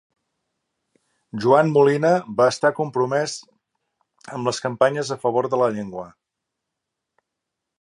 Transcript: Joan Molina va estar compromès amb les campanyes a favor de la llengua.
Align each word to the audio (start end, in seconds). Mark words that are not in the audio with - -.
Joan 1.43 1.67
Molina 1.75 2.13
va 2.39 2.47
estar 2.53 2.71
compromès 2.79 3.35
amb 4.39 4.51
les 4.51 4.63
campanyes 4.67 5.13
a 5.17 5.19
favor 5.27 5.51
de 5.53 5.61
la 5.65 5.69
llengua. 5.77 6.07